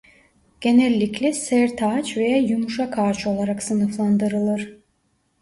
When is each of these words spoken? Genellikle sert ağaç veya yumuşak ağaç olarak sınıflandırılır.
Genellikle 0.61 1.31
sert 1.33 1.83
ağaç 1.83 2.17
veya 2.17 2.37
yumuşak 2.37 2.99
ağaç 2.99 3.27
olarak 3.27 3.63
sınıflandırılır. 3.63 4.77